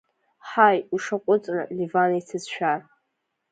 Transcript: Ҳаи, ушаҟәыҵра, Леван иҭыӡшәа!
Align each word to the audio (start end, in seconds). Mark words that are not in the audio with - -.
Ҳаи, 0.49 0.79
ушаҟәыҵра, 0.95 1.63
Леван 1.77 2.11
иҭыӡшәа! 2.19 2.73